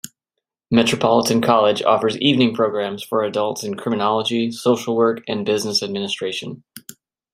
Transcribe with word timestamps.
Metropolitan 0.71 1.43
College 1.43 1.83
offers 1.83 2.17
evening 2.17 2.55
programs 2.55 3.03
for 3.03 3.21
adults 3.23 3.63
in 3.63 3.75
Criminology, 3.75 4.49
Social 4.49 4.95
Work 4.95 5.21
and 5.27 5.45
Business 5.45 5.83
Administration. 5.83 6.63